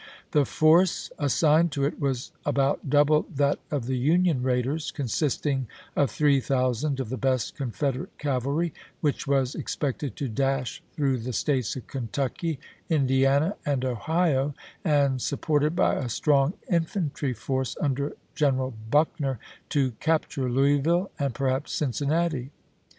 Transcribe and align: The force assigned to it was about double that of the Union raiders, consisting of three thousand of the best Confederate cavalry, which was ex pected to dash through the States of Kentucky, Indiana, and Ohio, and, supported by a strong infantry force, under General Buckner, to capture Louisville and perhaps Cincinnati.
The 0.31 0.45
force 0.45 1.11
assigned 1.19 1.71
to 1.73 1.85
it 1.85 1.99
was 1.99 2.31
about 2.43 2.89
double 2.89 3.27
that 3.35 3.59
of 3.69 3.85
the 3.85 3.99
Union 3.99 4.41
raiders, 4.41 4.89
consisting 4.89 5.67
of 5.95 6.09
three 6.09 6.39
thousand 6.39 6.99
of 6.99 7.09
the 7.09 7.17
best 7.17 7.55
Confederate 7.55 8.17
cavalry, 8.17 8.73
which 9.01 9.27
was 9.27 9.55
ex 9.55 9.75
pected 9.75 10.15
to 10.15 10.27
dash 10.27 10.81
through 10.95 11.19
the 11.19 11.33
States 11.33 11.75
of 11.75 11.85
Kentucky, 11.85 12.57
Indiana, 12.89 13.55
and 13.63 13.85
Ohio, 13.85 14.55
and, 14.83 15.21
supported 15.21 15.75
by 15.75 15.93
a 15.93 16.09
strong 16.09 16.53
infantry 16.67 17.31
force, 17.35 17.77
under 17.79 18.13
General 18.33 18.73
Buckner, 18.89 19.37
to 19.69 19.91
capture 19.99 20.49
Louisville 20.49 21.11
and 21.19 21.35
perhaps 21.35 21.73
Cincinnati. 21.73 22.49